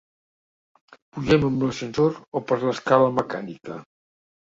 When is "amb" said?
1.51-1.67